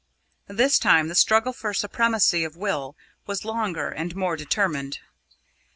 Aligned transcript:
This 0.47 0.79
time 0.79 1.09
the 1.09 1.13
struggle 1.13 1.53
for 1.53 1.75
supremacy 1.75 2.43
of 2.43 2.57
will 2.57 2.95
was 3.27 3.45
longer 3.45 3.89
and 3.89 4.15
more 4.15 4.35
determined. 4.35 4.97